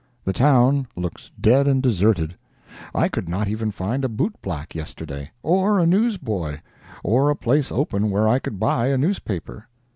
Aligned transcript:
The 0.23 0.33
town 0.33 0.87
looks 0.95 1.29
dead 1.39 1.67
and 1.67 1.79
deserted. 1.83 2.35
I 2.95 3.07
could 3.07 3.29
not 3.29 3.47
even 3.47 3.69
find 3.69 4.03
a 4.03 4.07
bootblack 4.09 4.73
yesterday, 4.73 5.29
or 5.43 5.77
a 5.79 5.85
newsboy, 5.85 6.61
or 7.03 7.29
a 7.29 7.35
place 7.35 7.71
open 7.71 8.09
where 8.09 8.27
I 8.27 8.39
could 8.39 8.59
buy 8.59 8.87
a 8.87 8.97
newspaper. 8.97 9.67